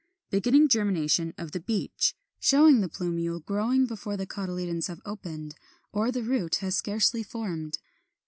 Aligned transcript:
Beginning 0.31 0.67
germination 0.67 1.31
of 1.37 1.51
the 1.51 1.59
Beech, 1.59 2.15
showing 2.39 2.81
the 2.81 2.89
plumule 2.89 3.45
growing 3.45 3.85
before 3.85 4.17
the 4.17 4.25
cotyledons 4.25 4.87
have 4.87 4.99
opened 5.05 5.53
or 5.91 6.11
the 6.11 6.23
root 6.23 6.55
has 6.55 6.75
scarcely 6.75 7.21
formed. 7.21 7.77